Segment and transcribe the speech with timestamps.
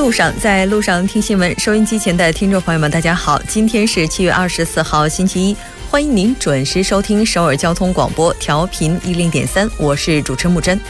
[0.00, 1.54] 路上，在路上听新闻。
[1.60, 5.54] 收音机前的听众朋友们，大家好，今天是七月二十四号，星期一，
[5.90, 10.80] 欢迎您准时收听首尔交通广播，调频一零点三，我是主持木真。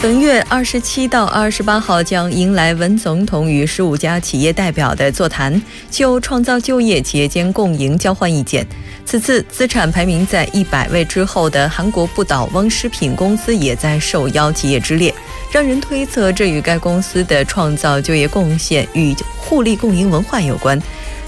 [0.00, 8.66] 本月二十七到二十八号将迎来文总统与十五家企业代表的座谈，就创造就业、企业间共赢交换意见。
[9.06, 15.14] 此次资产排名在一百位之后的韩国不倒翁食品公司也在受邀企业之列，
[15.50, 20.78] 让人推测这与该公司的创造就业贡献与互利共赢文化有关。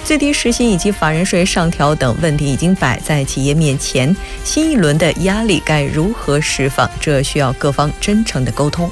[0.05, 6.91] 最低时薪以及法人税上调等问题已经摆在企业面前，新一轮的压力该如何释放？
[7.01, 8.91] 这需要各方真诚的沟通。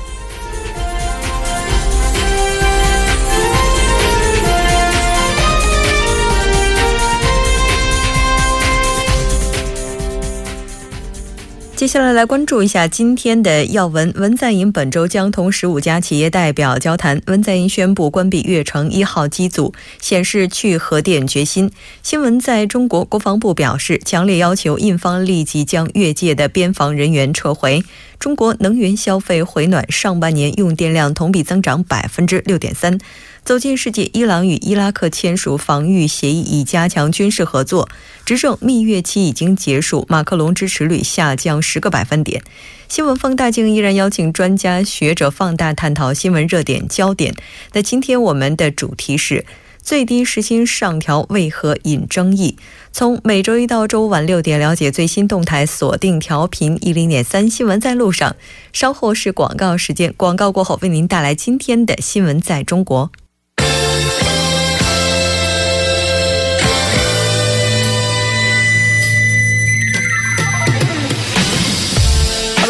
[11.86, 14.12] 接下来来关注一下今天的要闻。
[14.16, 17.22] 文在寅本周将同十五家企业代表交谈。
[17.28, 21.70] 文在寅宣布关闭越城一号机组，显示去核电决心。
[22.02, 27.84] 新闻在中国国防部表示，强烈要求印方立即将越界的边防人员撤回。
[28.18, 32.98] 中国能源消费回暖，上半年用电量同比增长百分之六点三。
[33.44, 37.88] 走进世界，伊朗与伊拉克签署防御协议，以加强军事合作。
[38.24, 42.42] 执政蜜月期已经结束，马克龙支持率下降十个百分点。
[42.88, 47.34] 新闻放大镜依然邀请专家学者放大探讨新闻热点焦点。
[47.72, 49.44] 那今天我们的主题是
[49.86, 52.56] 最低时薪上调为何引争议？
[52.90, 58.34] 从每周一到周五晚六点了解最新动态，锁定调频一零点三新闻在路上。
[58.72, 63.12] 稍后是广告时间，广告过后为您带来今天的新闻在中国。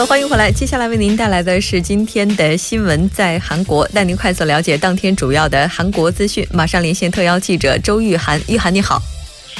[0.09, 0.53] 欢迎回来。
[0.53, 6.47] 接下来为您带来的是今天的新闻，在韩国带您快速了解当天主要的韩国资讯。
[6.53, 9.03] 马上连线特邀记者周玉涵，玉涵你好，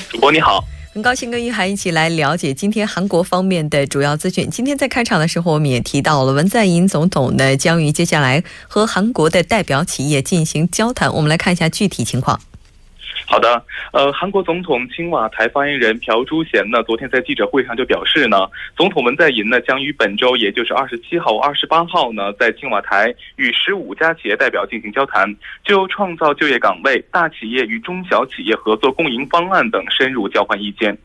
[0.09, 0.65] 主播你好，
[0.95, 4.49] 很高兴跟玉涵一起来了解今天韩国方面的主要资讯。
[4.49, 11.13] 今天在开场的时候，我们也提到了文在寅总统呢将于接下来和韩国的代表企业进行交谈。
[11.13, 12.41] 我们来看一下具体情况。
[13.29, 13.61] 好的，
[13.93, 30.97] 呃，韩国总统青瓦台发言人朴珠贤呢，昨天在记者会上就表示呢，总统文在寅呢将于本周，也就是二十七号、二十八号呢，在青瓦台与十五家企业代表进行交谈，就创造就业岗位、大企业与中小企业合作共赢方案等深入交换意见。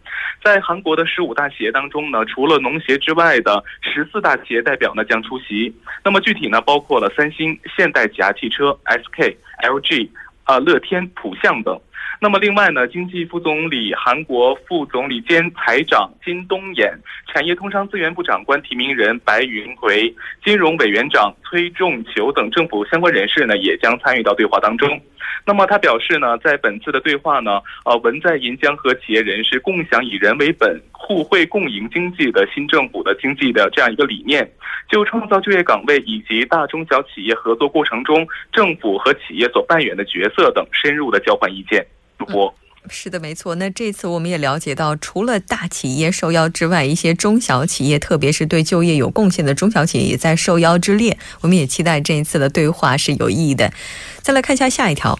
[0.43, 5.73] 在韩国的十五大企业当中呢，除了农协之外的十四大企业代表呢将出席。
[6.03, 10.09] 那么具体呢，包括了三星、现代起亚汽车、SK、LG、
[10.43, 11.79] 啊乐天、浦项等。
[12.23, 16.93] 那么另外呢，经济副总理、韩国副总理兼财长金东衍、
[17.27, 20.13] 产业通商资源部长官提名人白云奎、
[20.45, 25.01] 金融委员长崔仲求等政府相关人士呢，也将参与到对话当中。
[25.47, 30.79] 那么他表示呢，在本次的对话呢，呃，文在寅将和企业人士共享以人为本、
[31.11, 34.49] 互惠共赢经济的新政府的经济的这样一个理念，
[34.89, 41.85] 就创造就业岗位以及大中小企业合作过程中政府和企业所扮演的角色等深入的交换意见。
[42.33, 42.53] 我
[42.89, 43.55] 是的，没错。
[43.55, 51.17] 那这次我们也了解到，除了大企业受邀之外，一些中小企业，特别是对就业有贡献的中小企业，也在受邀之列。
[51.41, 53.73] 我们也期待这一次的对话是有意义的。
[54.21, 55.19] 再来看一下下一条。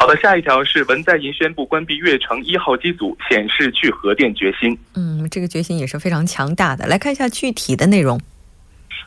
[0.00, 4.74] 好的，下一条是文在寅宣布关闭月城一号机组，显示去核电决心。
[4.94, 6.86] 嗯，这个决心也是非常强大的。
[6.86, 8.18] 来看一下具体的内容。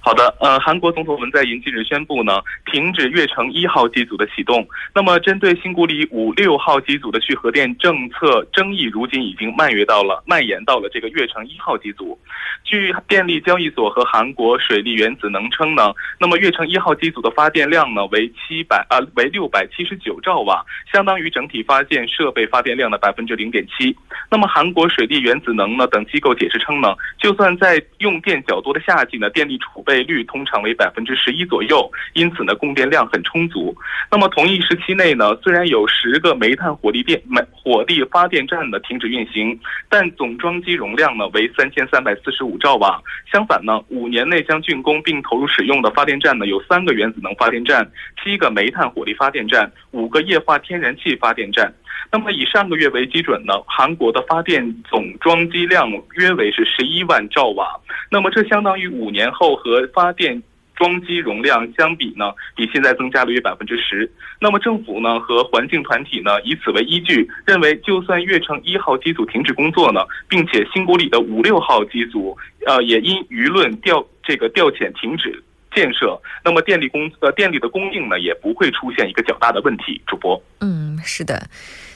[0.06, 4.68] 好的，呃，韩国总统文在寅近日宣布呢，停止越城一号机组的启动。
[4.94, 12.20] 那么，针对新古里五六号机组的去核电政策争议，如今已经蔓延到了蔓延到了这个越城一号机组。
[12.66, 23.96] 据电力交易所和韩国水利原子能称呢，那么越城一号机组的发电量呢为七百啊为六百七十九兆瓦，相当于整体发电设备发电量的百分之零点七。
[24.30, 29.93] 那么，韩国水利原子能呢等机构解释称呢，就算在用电较多的夏季呢，电力储备。
[29.94, 33.78] 倍率通常为百分之十一左右，因此呢，供电量很充足。
[34.10, 39.56] 那么同一时期内呢，虽然有十个煤炭火力电煤火力发电站呢停止运行，
[39.88, 43.00] 但总装机容量呢为三千三百四十五兆瓦。
[43.32, 47.88] 相反呢，五年内将竣工并投入使用的发电站呢有三个原子能发电站，
[48.24, 51.72] 七个煤炭火力发电站，五个液化天然气发电站。
[52.12, 57.80] 那么以上个月为基准呢，韩国的发电总装机量约为是十一万兆瓦。
[58.12, 60.42] 那么这相当于五年后和发电
[60.76, 64.12] 装机容量相比呢，比现在增加了约百分之十。
[64.40, 75.44] 那么政府呢和环境团体呢以此为依据，认为就算月城一号机组停止工作呢，并且新谷里的五六号机组呃也因舆论调这个调遣停止
[75.74, 80.02] 建设，那么电力供呃电力的供应呢也不会出现一个较大的问题。
[80.08, 81.50] 主播，嗯，是的。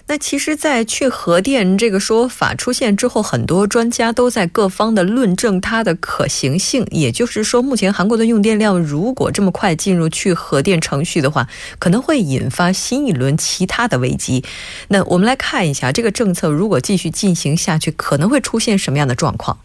[0.09, 6.85] 那其实，在去核电这个说法出现之后，很多专家都在各方的论证它的可行性。
[6.91, 14.45] 也就是说，目前韩国的用电量如果这么快进入去核电程序的话，可能会引发新一轮其他的危机。
[14.88, 19.59] 那我们来看一下，这个政策如果继续进行下去，可能会出现什么样的状况？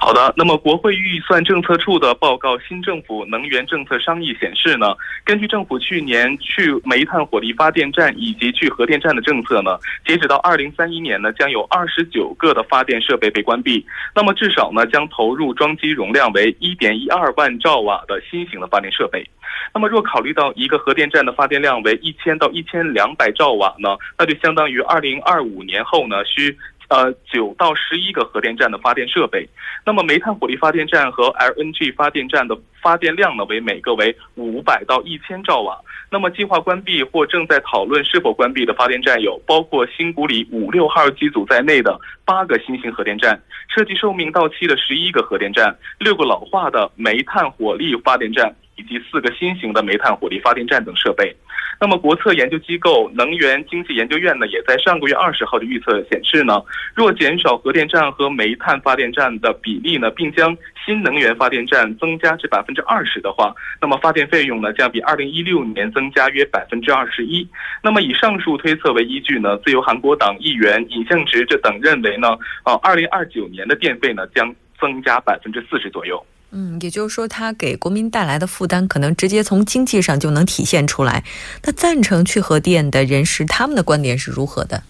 [0.00, 13.84] 好的，那么国会预算政策处的报告《新政府能源政策商议》显示呢，根据政府去年去煤炭火力发电站以及去核电站的政策呢，截止到二零三一年呢，将有二十九个的发电设备被关闭。
[14.14, 19.28] 那么至少呢，将投入装机容量为一点一二万兆瓦的新型的发电设备。
[19.74, 26.56] 那么若考虑到一个核电站的发电量为一千到一千两百兆瓦呢，那就相当于二零二五年后呢需。
[26.88, 29.46] 呃，九到十一个核电站的发电设备，
[29.84, 35.78] 那么煤炭火力发电站和 LNG 发电站的发电量呢，为每个为五百到一千兆瓦。
[36.10, 48.54] 那么计划关闭或正在讨论是否关闭的发电站有，包括新古里五六号机组在内的八个新型核电站，设计寿命到期的十一个核电站，六个老化的煤炭火力发电站。
[48.78, 51.34] 以及四个新型的煤炭火力发电站等设备。
[51.80, 56.62] 那么，国策研究机构能源经济研究院呢，也在上个月二十号的预测显示呢，
[56.94, 67.48] 若减少核电站和煤炭发电站的比例呢，并将新能源发电站增加至百分之二十的话，那么发电费用呢，将比二零一六年增加约百分之二十一。
[67.82, 72.28] 那么，以上述推测为依据呢，自由韩国党议员尹相直这等认为呢，
[72.64, 76.22] 呃，二零二九年的电费呢，将增加百分之四十左右。
[76.50, 81.24] 嗯，也就是说，它给国民带来的负担可能直接从经济上就能体现出来。
[81.64, 84.82] 那赞成去核电的人士，他们的观点是如何的？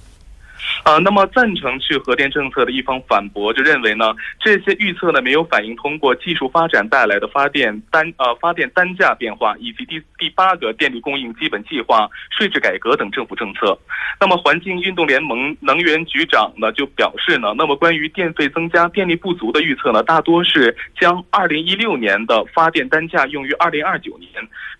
[0.85, 13.79] 呃，那么赞成去核电政策的一方反驳，就认为呢，这些预测呢没有反映通过技术发展带来的发电单呃发电单价变化，以及第第八个电力供应基本计划、税制改革等政府政策。
[14.20, 24.31] 那么环境运动联盟能源局长呢就表示呢，那么关于电费增加、电力不足的预测呢，大多是将二零一六年的发电单价用于二零二九年，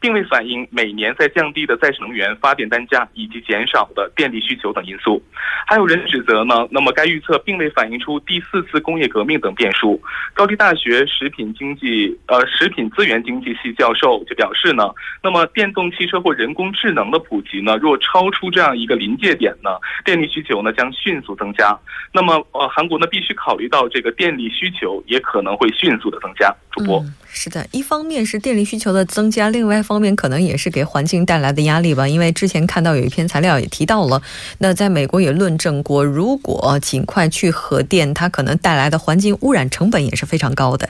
[0.00, 5.23] 并未反映每年在降低的再生能源发电单价以及减少的电力需求等因素。
[5.67, 10.00] 还有人指责呢，那么该预测并未反映出第四次工业革命等变数。
[10.34, 14.90] 高丽大学食品经济呃食品资源经济系教授就表示呢，
[15.22, 19.70] 那么电动汽车或人工智能的普及呢，若超出这样一个临界点呢，
[20.04, 21.78] 电力需求呢将迅速增加。
[22.12, 26.52] 那么呃，韩国呢必须考虑到这个电力需求也可能会迅速的增加。
[26.72, 32.08] 主播，是的，一方面是电力需求的增加，另外一方面可能也是给环境带来的压力吧。
[32.08, 34.20] 因为之前看到有一篇材料也提到了，
[34.58, 40.88] 那在美国也论证过，如果尽快去核电，它可能带来的环境污染成本也是非常高的。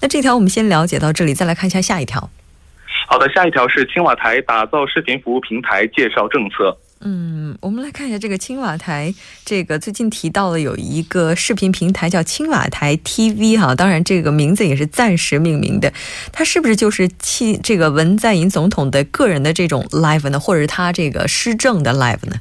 [0.00, 2.30] 那这条我们先了解到这里，再来看一下下一条。
[3.08, 6.74] 好的，下一条是青瓦台打造视频服务平台，介绍政策。
[7.04, 9.12] 嗯，我们来看一下这个青瓦台，
[9.44, 15.92] 这个最近提到了有一个视频平台叫青瓦台 TV 哈，当然这个名字也是暂时命名的，
[16.30, 22.36] 它是不是就是青这个文在寅总统的个人的这种 live 呢，或者是他这个施政的 live 呢？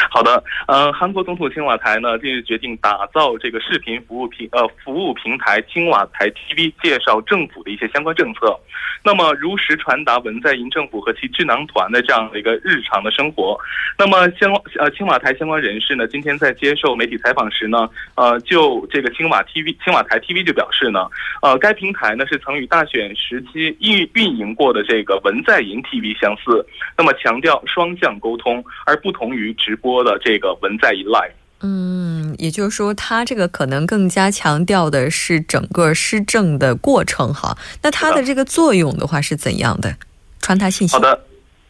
[0.08, 8.58] 好的，呃，韩国总统青瓦台呢近日决定打造这个视频服务平呃服务平台青瓦台 TV，介绍政府的一些相关政策。
[9.02, 13.58] 那么如实传达文在寅政府和其智囊团的这样的一个日常的生活。
[13.98, 21.06] 那么相呃青瓦台相关人士呢，今天在接受媒体采访时呢，呃，就这个青瓦 TV 青瓦台 TV 就表示呢，
[21.40, 26.64] 呃，该平台呢是曾与大选时期运运营过的这个文在寅 TV 相似，
[26.96, 31.32] 那么强调双向沟通，而不同于直播的这个文在寅 Live。
[31.62, 37.58] 嗯，也就是说，他这个可能更加强调的是整个施政的过程哈。
[37.82, 39.96] 那它的这个作用的话是怎样的？
[40.40, 40.94] 传达信息。
[40.94, 41.20] 好的。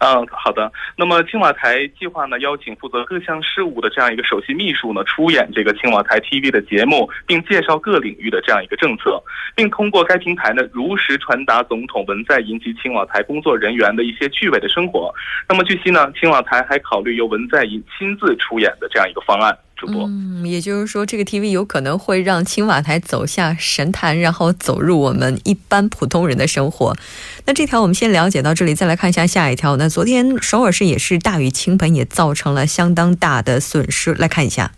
[0.01, 0.73] 嗯，好的。
[0.97, 9.23] 那么青瓦台计划呢，邀请负责各项事务的这样一个首席秘书呢，出演这个青瓦台 TV 的节目，并介绍各领域的这样一个政策，
[9.55, 15.15] 并通过该平台呢，如实传达总统文在寅及青瓦台工作人员的一些趣味的生活。
[15.47, 19.55] 那么据悉呢，青瓦台还考虑由文在寅亲自出演的这样一个方案。
[19.89, 26.97] 嗯，也就是说，这个 TV 有可能会让青瓦台走下神坛，然后走入我们一般普通人的生活。
[27.47, 29.77] 那这条我们先了解到这里，再来看一下下一条。
[29.77, 34.15] 那昨天首尔市也是大雨倾盆，也造成了相当大的损失。
[34.15, 34.73] 来看一下。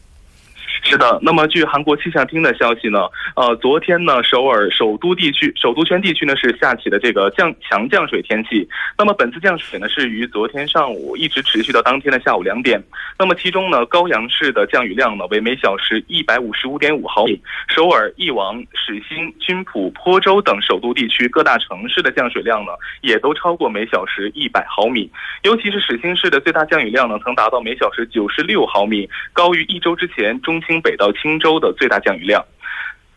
[0.84, 8.68] 是的，那么据韩国气象厅的消息呢，呃，昨天呢，首尔首都地区、首都圈地区呢是下起的这个降强降水天气。
[8.98, 12.82] 那么本次降水呢是于昨天上午一直持续到当天的下午两点。
[13.16, 22.72] 那么其中呢，高阳市的降雨量呢为每小时一百五十五点五毫米，首尔、义王、始兴、军浦、坡州等首都地区各大城市的降水量呢
[23.02, 25.08] 也都超过每小时一百毫米。
[25.44, 32.42] 尤其是始兴市的最大降雨量呢曾达到每小时九十六毫米，高于一周之前中心清北到青州的最大降雨量。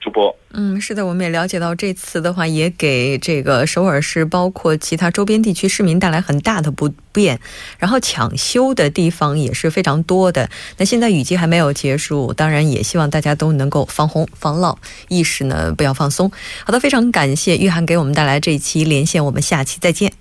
[0.02, 7.40] 主播，嗯，是的，我们也了解到这次的话，也给这个首尔市包括其他周边地区市民带来很大的不便，
[7.80, 10.48] 然后抢修的地方也是非常多的。
[10.78, 16.32] 那现在雨季还没有结束，当然也希望大家都能够防洪防涝意识呢不要放松。
[16.64, 20.14] 好的，非常感谢玉涵给我们带来这一期连线，我们下期再见。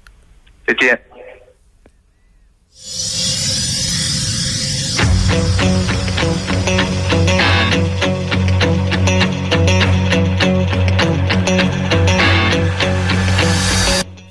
[0.67, 0.99] 再见。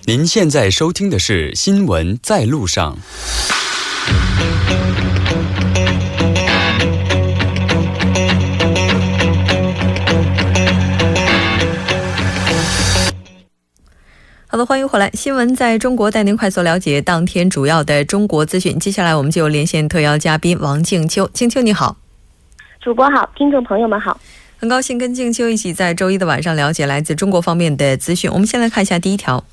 [0.05, 2.97] 您现在收听的是《新闻在路上》。
[14.45, 18.77] 好的，欢迎回来，《新闻在中国》带您快速了解当天主要的中国资讯。
[18.77, 21.29] 接下来，我们就连线特邀嘉宾王静秋。
[21.33, 21.95] 静秋，你好。
[22.81, 24.19] 主播好，听众朋友们好。
[24.57, 28.29] 很高兴跟静秋一起在周一的晚上了解来自中国方面的资讯。
[28.29, 29.45] 我们先来看一下第一条。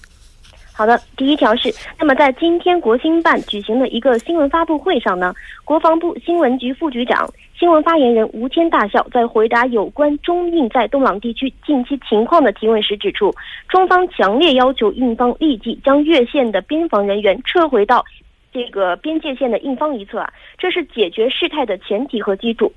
[0.80, 13.30] 好的，第一条是，那么在今天国新办举行的一个新闻发布会上呢，国防部新闻局副局长、新闻发言人吴谦大校在回答有关中印在东朗地区近期情况的提问时指出，
[13.68, 18.02] 中方强烈要求印方立即将越线的边防人员撤回到
[18.50, 22.72] 这个边界线的印方一侧啊，这是解决事态的前提和基础。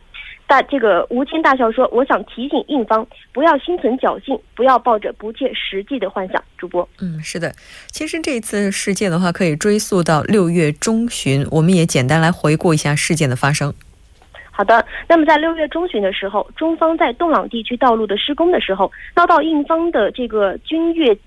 [0.46, 7.54] 大这个吴谦大校说：“我想提醒印方不要心存侥幸，不要抱着不切实际的幻想。”主播，嗯，是的，
[7.88, 11.46] 其实这次事件的话，可以追溯到六月中旬。
[11.50, 13.74] 我们也简单来回顾一下事件的发生。
[14.52, 21.18] 好的，那么在六月中旬的时候，中方在洞朗地区道路的施工的时候，遭到印方的这个军越。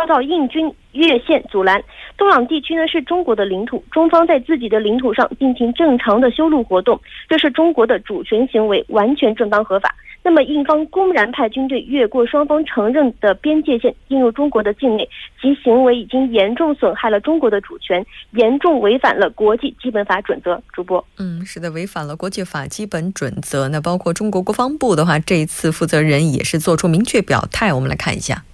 [0.00, 1.82] 遭到印军越线阻拦，
[2.16, 9.94] 东朗地区呢是中国的领土，中方在自己的领土上进行正常的修路活动，这是中国的主权行为，完全正当合法。
[10.22, 15.06] 那么印方公然派军队越过双方承认的边界线进入中国的境内，
[15.38, 20.62] 其行为已经严重损害了中国的主权，严重违反了国际基本法准则。
[20.72, 23.68] 主播，嗯，是的，违反了国际法基本准则。
[23.68, 27.74] 那包括中国国防部的话，这一次负责人也是做出明确表态。
[27.74, 28.44] 我们来看一下。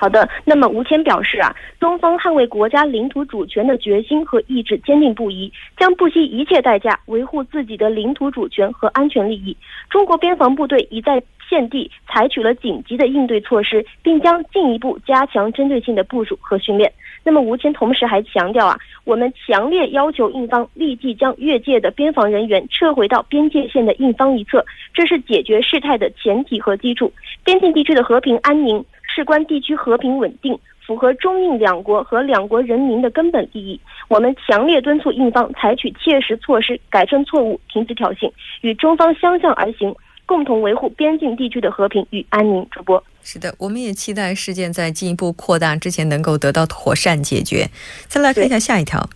[0.00, 9.56] 好的，那么吴谦表示啊，中方捍卫国家领土主权的决心和意志坚定不移，将不惜一切代价维护自己的领土主权和安全利益。
[9.90, 16.92] 中国边防部队已在现地采取了紧急的应对措施，并将进一步加强针对性的部署和训练。
[17.24, 24.64] 那么吴谦同时还强调啊，我们强烈要求印方立即将越界的边防人员撤回到边界线的印方一侧，
[24.94, 27.12] 这是解决事态的前提和基础。
[27.42, 28.84] 边境地区的和平安宁。
[29.18, 30.56] 事关地区和平稳定，
[30.86, 33.80] 符合中印两国和两国人民的根本利益。
[34.06, 39.92] 我们强烈敦促印方采取切实措施，改正错误，停止挑衅，与中方相向而行，
[40.24, 42.64] 共同维护边境地区的和平与安宁。
[42.70, 47.66] 主播是的，我们也期待事件在进一步扩大之前能够得到妥善解决。
[48.06, 49.10] 再来看一下下一条。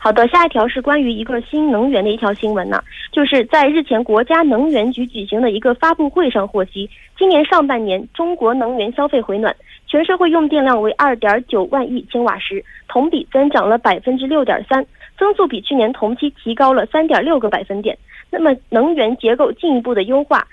[0.00, 2.80] 好的，下一条是关于一个新能源的一条新闻呢，
[3.18, 9.52] 就是在日前国家能源局举行的一个发布会上获悉，今年上半年中国能源消费回暖，
[9.88, 14.86] 全社会用电量为二点九万亿千瓦时，同比增长了百分之六点三，
[15.18, 17.98] 增速比去年同期提高了三点六个百分点。
[18.30, 20.46] 那么能源结构进一步的优化，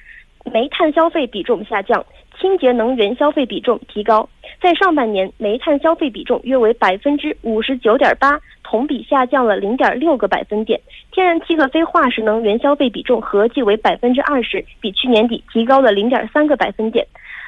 [0.51, 2.03] 煤炭消费比重下降。
[2.39, 4.27] 清洁能源消费比重提高，
[4.61, 10.79] 在上半年，煤炭消费比重约为百分之五十九点八，同比下降了零点六个百分点。
[11.11, 17.05] 天然气和非化石能源消费比重合计为百分之二十，比去年底提高了零点三个百分点。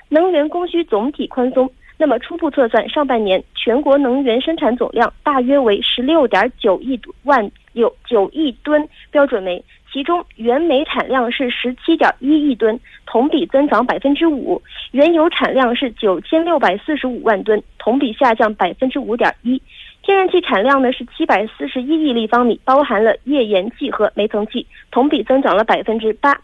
[0.10, 9.62] 能源供需总体宽松，那么初步测算，上半年全国能源生产总量大约为十六点九亿万有九亿吨标准煤。
[9.98, 14.62] 其中，原煤产量是十七点一亿吨，同比增长百分之五；
[14.92, 19.58] 原油产量是九千六百四十五万吨，同比下降百分之五点一；
[20.04, 26.40] 天然气产量呢是七百四十一亿立方米，包含了页岩气和煤层气，同比增长了百分之八。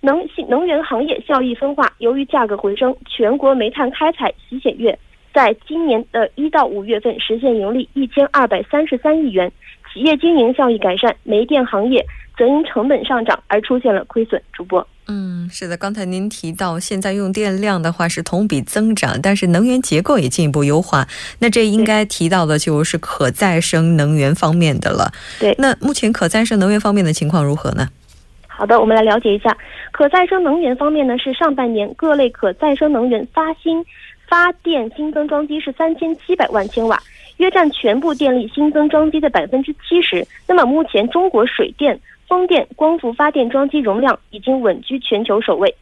[0.00, 4.98] 能能源行业效益分化，由于价格回升，全国煤炭开采喜险月
[5.32, 9.52] 在今年的一到五月份实现盈利一千二百三十三亿元，
[9.94, 12.04] 企业经营效益改善，煤电行业。
[12.40, 14.40] 则因成本上涨而出现了亏损。
[14.50, 21.06] 主播，嗯，是的，刚才您提到现在用电量的话是同比增长，但是能源结构也进一步优化，
[21.40, 25.12] 那这应该提到的就是可再生能源方面的了。
[25.38, 27.86] 对，那目前可再生能源方面的情况如何呢？
[28.46, 29.54] 好的，我们来了解一下
[29.92, 33.84] 可再生能源方面呢，是上半年各类可再生能源发新
[34.26, 36.98] 发电新增装机是三千七百万千瓦，
[37.36, 40.26] 约占全部电力新增装机的百分之七十。
[40.46, 41.98] 那么目前中国水电、
[42.30, 45.74] 风电、光伏发电装机容量已经稳居全球首位，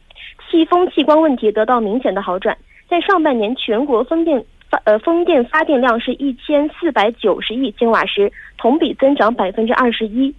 [0.49, 2.57] 气风气光问题得到明显的好转。
[2.89, 10.33] 在上半年，全国风电发呃风电发电量是一千四百九十亿千瓦时，同比增长百分之二十一。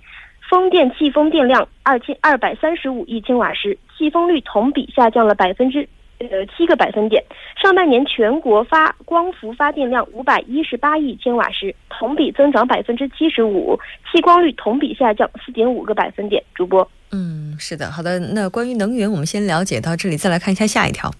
[0.49, 5.89] 风电气风电量二千二百三十五亿千瓦时，气风率同比下降了百分之
[6.29, 7.23] 呃七个百分点。
[7.57, 13.79] 上半年全国发光伏发电量五百一十八亿千瓦时，同比增长百分之七十五，
[14.11, 16.43] 弃光率同比下降四点五个百分点。
[16.55, 18.19] 主播，嗯，是的，好的。
[18.19, 21.11] 那关于能源，我们先了解到这里，再来看一下下一条。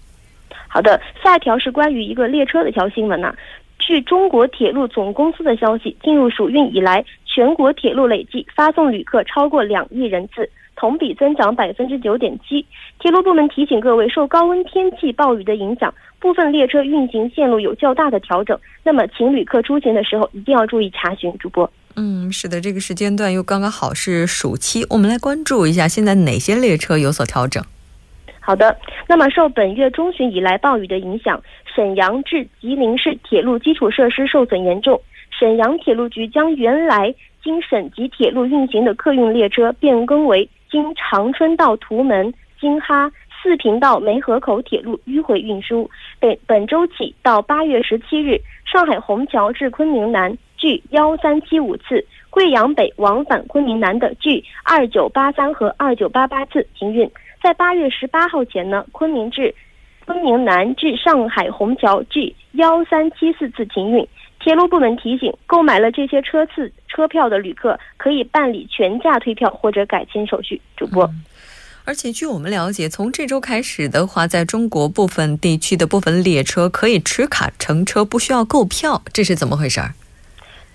[0.67, 3.35] 好的，下一条是关于一个列车的一条新闻呢。
[3.79, 10.47] 据中国铁路总公司的消息，进入暑运以来，全国铁路累计发送旅客超过两亿人次，
[10.81, 12.65] 同比增长百分之九点七。
[12.97, 18.59] 铁路部门提醒各位，受高温天气、暴雨的影响，部分列车运行线路有较大的调整。
[18.81, 21.31] 那么，请旅客出行的时候一定要注意查询。
[21.37, 27.63] 主播，嗯，是的，这个时间段又刚刚好是暑期，我们来关注一下现在哪些列车有所调整。
[28.39, 28.75] 好的，
[29.07, 31.39] 那么受本月中旬以来暴雨的影响。
[31.75, 43.11] 沈阳至吉林市铁路基础设施受损严重，沈阳铁路局将原来经省级铁路运行的客运列车变更为经长春到图门、京哈、
[43.43, 45.89] 四平到梅河口铁路迂回运输。
[46.19, 57.11] 本本周起到八月十七日，上海虹桥至昆明南 G 幺三七五次、贵阳北往返昆明南的 G 二九八三和二九八八次停运。
[57.43, 59.53] 在八月十八号前呢，昆明至。
[60.03, 64.05] 昆明南至上海虹桥 G 幺三七四次停运，
[64.41, 70.59] 铁路部门提醒，购买了这些车次车票的旅客可以办理全价退票或者改签手续。
[70.75, 71.07] 主播，
[71.85, 79.93] 而且据我们了解，从这周开始的话，在中国部分地区的部分列车可以持卡乘车，不需要购票，这是怎么回事儿？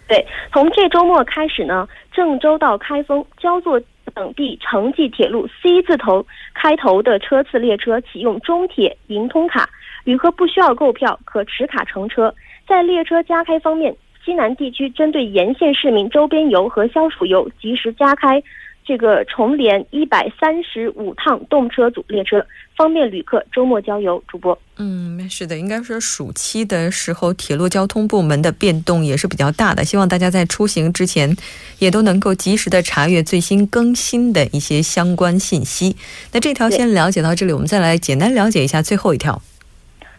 [0.06, 3.80] 对，从这周末开始呢，郑州到开封、焦作。
[4.14, 6.24] 等地城际铁路 C 字头
[6.54, 9.68] 开头的车次列车启用中铁银通卡，
[10.04, 12.32] 旅客不需要购票，可持卡乘车。
[12.68, 18.42] 在列车加开方面，西南地区针对沿线市民周边游和消暑游，及时加开。
[18.84, 24.22] 这个重联一百三十五趟动车组列车，方便旅客周末郊游。
[24.28, 29.84] 主播，嗯，是的，应该说暑期的时候，铁路交通部门的变动也是比较大的。
[29.84, 31.36] 希望大家在出行之前，
[31.80, 35.96] 也都能够及时的查阅最新更新的一些相关信息。
[36.30, 39.42] 那这条先了解到这里，我们再来简单了解一下最后一条。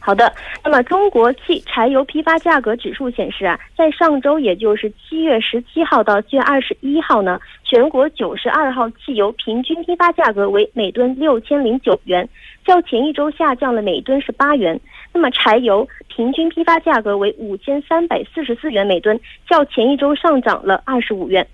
[0.07, 12.25] 好的，那么中国汽柴油批发价格指数显示啊，在上周，也就是七月十七号到七月二十一号呢，全国九十二号汽油平均批发价格为每吨六千零九元，
[12.65, 14.79] 较前一周下降了每吨是八元。
[15.11, 21.45] 那么柴油平均批发价格为五千三百四十四元每吨，较前一周上涨了二十五元。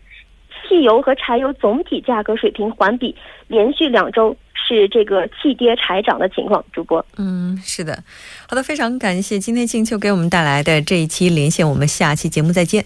[0.70, 3.16] 汽油和柴油总体价格水平环比
[3.48, 4.38] 连续两周。
[4.66, 7.06] 是这个气跌柴涨的情况，主播。
[7.18, 8.04] 嗯，是的，
[8.48, 12.86] 好的，非常感谢今天静秋给我们带来的这一期连线，我们下期节目再见。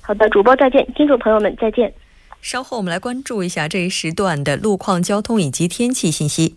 [0.00, 1.92] 好的，主播再见，听众朋友们再见。
[2.40, 6.56] 稍后我们来关注一下这一时段的路况、交通以及天气信息。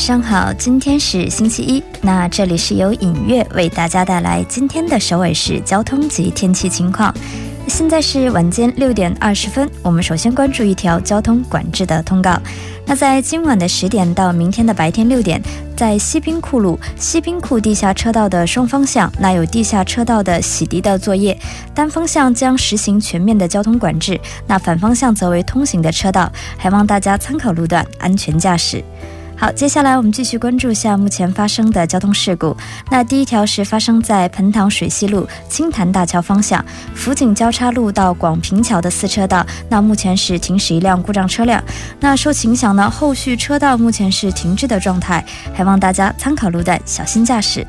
[0.00, 7.14] 上好，今天是星期一，那这里是由影月为大家带来今天的首尔市交通及天气情况。
[7.68, 12.40] 现在是晚间六点二十分，我们首先关注一条交通管制的通告。
[12.86, 15.38] 那在今晚的十点到明天的白天六点，
[15.76, 21.38] 在西滨库路西滨库地下车道的双方向，那有地下车道的洗涤的作业，
[21.74, 28.82] 单方向将实行全面的交通管制，那反方向则为通行的车道，还望大家参考路段，安全驾驶。
[29.40, 32.54] 好，接下来我们继续关注一下目前发生的交通事故。
[32.90, 36.62] 那第一条是发生在彭塘水西路青潭大桥方向
[36.94, 41.64] 福井交叉路到广平桥的四车道，那目前是停驶一辆故障车辆。
[42.00, 45.24] 那受其影响呢，后续车道目前是停滞的状态，
[45.54, 47.66] 还望大家参考路段，小心驾驶。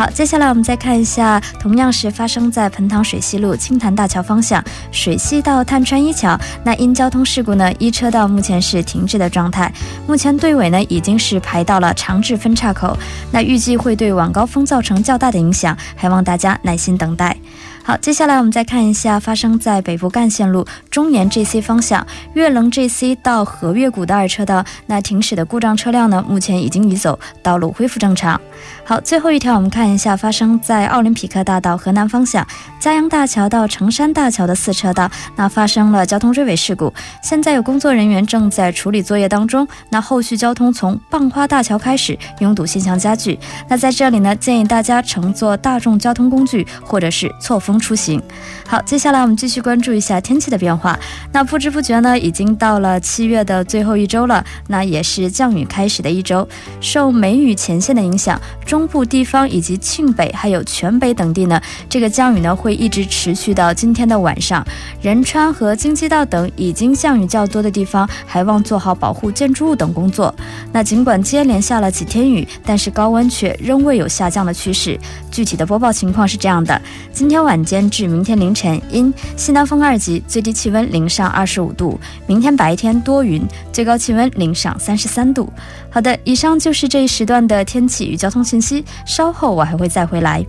[0.00, 9.70] 好，接下来我们再看一下，同样是发生在彭塘水西路青潭大桥方向水西到探川一桥，那因交通事故呢，一车道目前是停滞的状态，
[10.06, 12.96] 目前队尾呢已经是排到了长治分岔口，
[13.30, 17.36] 那预计会对晚高峰造成较大的影响，还望大家耐心等待。
[17.82, 28.40] 好，接下来我们再看一下发生在北部干线路中沿 GC 方向月棱 GC 到和悦谷的二车道，那停驶的故障车辆呢，目前已经移走，道路恢复正常。
[28.90, 32.44] 好，最后一条我们看一下发生在奥林匹克大道河南方向
[32.80, 48.20] 嘉阳大桥到成山大桥的四车道，那发生了交通追尾事故，现在有工作人员正在处理作业当中，那后续交通从棒花大桥开始拥堵现象加剧，那在这里呢，建议大家乘坐大众交通工具或者是错峰出行。
[48.66, 50.98] 好，接下来我们继续关注一下天气的变化。
[51.32, 56.48] 那不知不觉呢，已经到了七月的最后一周了，那也是降雨开始的一周。
[56.80, 64.66] 受梅雨前线的影响，中东部地方以及庆北还有全北等地呢，这个降雨呢会一直持续到今天的晚上。
[65.02, 70.34] 仁川和京畿道等已经降雨较多的地方，还望做好保护建筑物等工作。
[70.72, 74.98] 那尽管接连下了几天雨，但是高温却仍未有下降的趋势。
[75.30, 76.80] 具体的播报情况是这样的：
[77.12, 85.52] 今天晚间至明天凌晨阴，西南风二级，最低气温零上二十五度；明天白天多云，最高气温零上三十三度。
[85.90, 88.69] 好的，以上就是这一时段的天气与交通信息，
[89.06, 90.44] 稍后我还会再回来。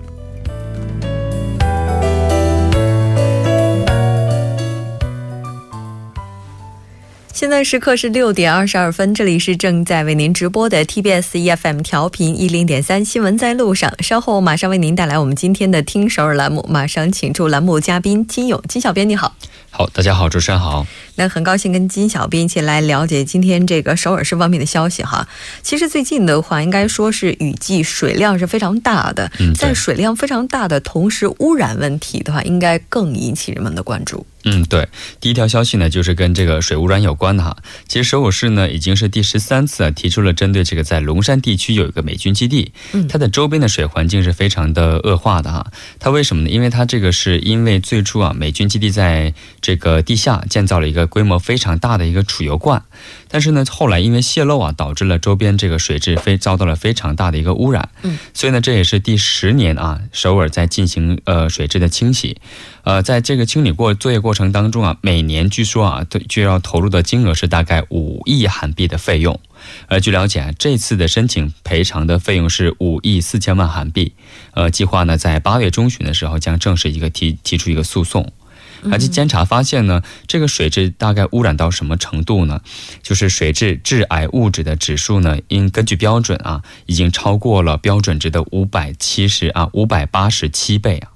[7.42, 13.92] 现在时刻是六点二十二分，这里是正在为您直播的 TBS EFM 调频一零点三新闻在路上。
[14.04, 19.36] 稍后马上为您带来我们今天的听首尔栏目，马上请出栏目嘉宾金勇金小编，你好。
[19.72, 20.86] 好，大家好，主持人好。
[21.16, 25.28] 那很高兴跟金小编一起来了解今天这个首尔市方面的消息哈。
[25.64, 29.32] 其实最近的话，应该说是雨季水量是非常大的。
[29.40, 34.24] 嗯，在水量非常大的同时，污染问题的话，应该更引起人们的关注。
[34.44, 37.58] 嗯，对，第一条消息呢，就是跟这个水污染有关的哈。
[37.88, 45.68] 其实首尔市呢，已经是第十三次提出了针对这个在龙山地区有一个美军基地，嗯，它的周边的水环境是非常的恶化的哈。
[46.00, 46.50] 它为什么呢？
[46.50, 52.84] 因为它这个是因为最初啊，美军基地在这个地下建造了一个规模非常大的一个储油罐。
[53.32, 57.90] 但是呢，后来因为泄漏啊，导致了周边这个水质非遭到了非常大的一个污染。
[58.04, 62.38] 嗯，所以呢，这也是第十年啊，首尔在进行呃水质的清洗。
[62.84, 69.40] 呃，在这个清理过作业过程当中啊，每年据说啊，都就要投入的金额是大概五亿韩币的费用。
[69.88, 74.14] 呃，据了解啊，这次的申请赔偿的费用是五亿四千万韩币。
[74.54, 78.34] 呃，计划呢，在八月中旬的时候将正式一个提提出一个诉讼。
[78.90, 82.62] 而且监察发现呢，这个水质大概污染到什么程度呢？
[83.04, 91.12] 就是水质致癌物质的指数呢，应根据标准啊，已经超过了标准值的五百七十啊五百八十七倍啊。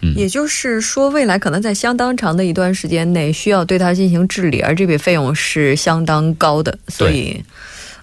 [0.00, 6.78] 嗯，也就是说，未来可能在相当长的一段时间内需要对它进行治理，而这笔费用是相当高的。
[6.88, 7.42] 所以，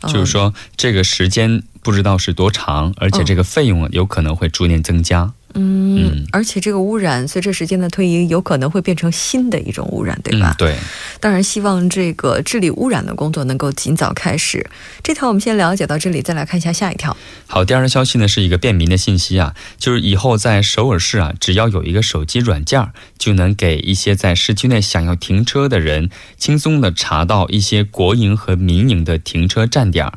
[0.07, 5.33] 就是说这个时间不知道是多长，而且这个费用有可能会逐年增加。
[5.55, 10.55] 嗯，而且这个污染随着时间的推移，有可能会变成新的一种污染，对吧？
[10.57, 10.75] 对。
[11.19, 14.69] 当然，希望这个治理污染的工作能够尽早开始。
[15.03, 17.15] 这条我们先了解到这里，再来看一下下一条。
[17.47, 30.11] 好，第二条消息呢是一个便民的信息啊，就是以后在首尔市啊，只要有一个手机软件，就能给一些在市区内想要停车的人，轻松的查到一些国营和民营的停车站点。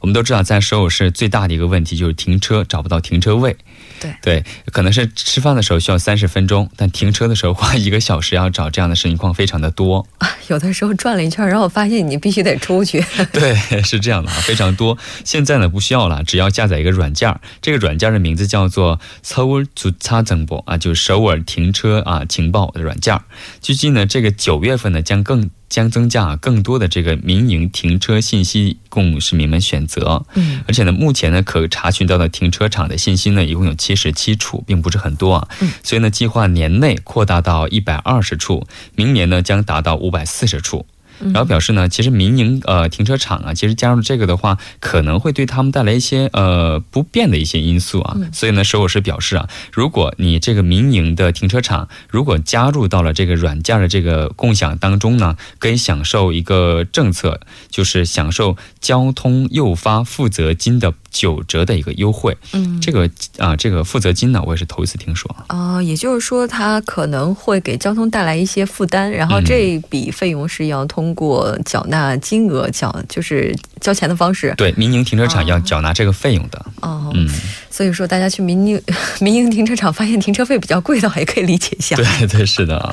[0.00, 3.56] 我们都知道，在首尔市最大的一个问题就是停车找不到停车位。
[4.05, 10.07] 对对，可能是吃饭的时候需要三十分钟，但停车的时候花一个小时要找这样的情况非常的多。
[10.47, 13.03] 有的时候转了一圈，然后发现你必须得出去。
[13.31, 14.97] 对，是这样的啊，非常多。
[15.23, 23.19] 现在呢不需要了，只要下载一个软件这个软件的名字叫做“首尔주차정보”啊，就是首尔停车啊情报的软件
[23.61, 25.49] 据计呢，这个九月份呢将更。
[25.68, 30.24] 将增加更多的这个民营停车信息供市民们选择。
[30.34, 35.48] 嗯，而且呢，目前呢可查询到的停车场的信息呢，一共有七十七处，并不是很多啊。
[35.60, 40.86] 嗯，所以呢，计划年内扩大到一百二十处，明年呢将达到五百四十处。
[41.20, 48.16] 然后表示呢，其实民营呃停车场啊，其实加入这个的话，可能会对他们带来一些呃不便的一些因素啊。
[48.32, 60.94] 所以呢，首尔市表示啊，如果你这个民营的停车场如果加入到了这个软件的这个共享当中呢，可以享受一个政策，就是享受交通诱发负责金的。
[61.16, 65.82] 九折的一个优惠，嗯，这个啊，这个负责金呢，我也是头一次听说啊。
[65.82, 74.52] 也就是说，它可能会给交通带来一些负担，然后这笔费用是要通通过缴纳金额缴就是交钱的方式。
[74.56, 76.66] 对，民营停车场要缴纳这个费用的。
[76.80, 77.30] 哦，嗯，
[77.70, 78.82] 所以说大家去民营
[79.20, 81.94] 民营停车场发现停车费比较贵的话，也可以理解一下。
[81.94, 82.92] 对对是的。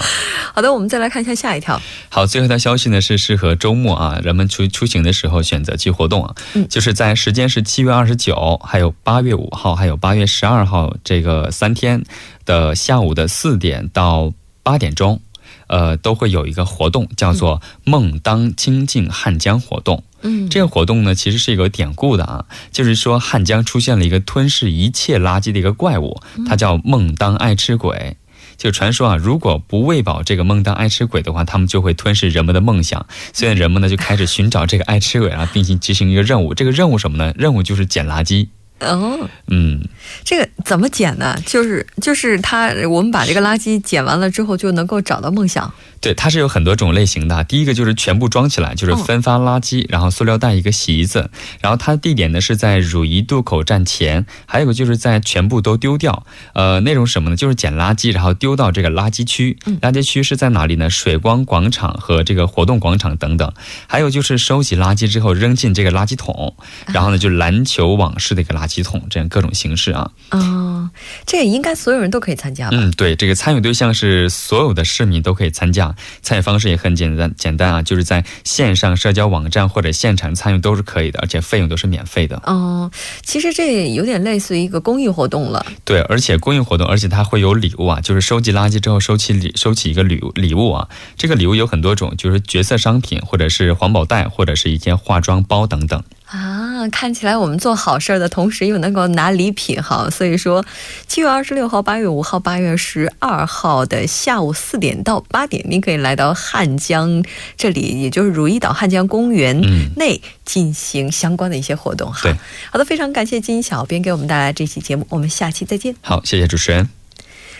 [0.54, 1.82] 好的，我们再来看一下下一条。
[2.10, 12.04] 好，最后一条消息呢是适合周末啊，人们出出行的时候选择去活动啊，嗯，就是在时间是七月二十九，还有八月五号，还有八月十二号这个三天
[12.45, 15.19] 的下午的四点到八点钟。
[15.67, 20.04] 呃，都会有一个活动，叫做“梦当清净汉江”活动。
[20.21, 28.17] 嗯，这个活动呢，其实是一个典故的啊，就是说汉江出现了一个吞噬一切垃圾的一个怪物，它叫孟当爱吃鬼。
[28.56, 33.06] 就传说啊，如果不喂饱这个孟当爱吃鬼的话，他们就会吞噬人们的梦想。
[33.34, 36.54] 所以人们呢就开始寻找这个爱吃鬼啊，并且执行一个任务。
[36.54, 37.34] 这个任务什么呢？
[37.36, 38.47] 任务就是捡垃圾。
[38.84, 39.80] 哦，嗯，
[40.24, 41.36] 这个怎么捡呢？
[41.46, 45.74] 就是就是他，我们把这个垃圾捡完了之后，就能够找到梦想。
[46.04, 47.46] 对，它是有很多种类型的。
[47.46, 54.26] 第一个就是全部装起来，就是分发垃圾，然后塑料袋一个洗衣子，然后它的地点呢是在汝宜渡口站前。
[54.46, 57.38] 还有个就是在全部都丢掉，呃，内容什么呢？
[57.38, 59.58] 就是捡垃圾，然后丢到这个垃圾区。
[59.80, 60.89] 垃圾区是在哪里呢？
[60.89, 63.50] 水光广场和这个活动广场等等。
[63.88, 66.54] 还有就是收集垃圾之后扔进这个垃圾桶，
[66.88, 70.12] 然后呢就篮球网式的一个垃圾桶，这样各种形式啊。
[70.32, 70.89] 哦，
[71.26, 72.76] 这也应该所有人都可以参加吧？
[72.78, 75.92] 嗯，对，这个参与对象是所有的市民都可以参加。
[76.21, 82.41] 参与方式也很简单，简单啊，就是在线上社交网站或者现场参与都是可以的，而且费用都是免费的。
[82.45, 82.91] 哦，
[83.23, 85.65] 其实这有点类似于一个公益活动了。
[85.86, 90.88] 对，而且公益活动，而且它会有礼物啊，就是收集垃圾之后收起礼，收起一个礼物礼物啊。
[91.17, 96.03] 这个礼物有很多种，就是角色商品，或者是环保袋，或者是一件化妆包等等。
[96.34, 100.65] 啊，看起来我们做好事儿的同时又能够拿礼品哈，所以说
[101.08, 107.24] 七月二十六号、八月五号、八月十二号的下午四点到八点，您可以来到汉江
[107.56, 109.62] 这里，也就是如意岛汉江公园
[109.96, 112.36] 内进行相关的一些活动哈。
[112.72, 115.96] 好的，非常感谢金小编给我们带来这期节目，我们下期再见。
[116.02, 116.89] 好，谢谢主持人。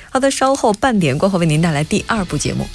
[0.10, 2.68] 好的，稍后半点过后为您带来第二部节目。